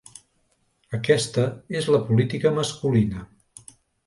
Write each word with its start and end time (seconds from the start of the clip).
Aquesta 0.97 1.43
és 1.81 1.91
la 1.97 2.01
política 2.09 2.53
masculina. 2.57 3.29